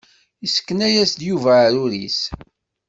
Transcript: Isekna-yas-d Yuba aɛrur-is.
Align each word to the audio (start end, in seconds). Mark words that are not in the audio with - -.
Isekna-yas-d 0.45 1.19
Yuba 1.27 1.51
aɛrur-is. 1.55 2.19